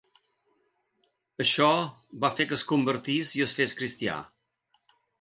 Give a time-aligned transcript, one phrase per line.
[1.45, 1.69] Això
[2.25, 4.21] va fer que es convertís i es fes cristià.